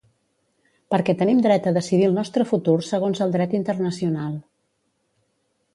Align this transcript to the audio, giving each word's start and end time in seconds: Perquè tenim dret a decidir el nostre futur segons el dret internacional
Perquè 0.93 1.13
tenim 1.19 1.43
dret 1.47 1.67
a 1.71 1.73
decidir 1.75 2.07
el 2.09 2.17
nostre 2.21 2.47
futur 2.53 2.75
segons 2.89 3.23
el 3.27 3.35
dret 3.37 3.55
internacional 3.61 4.35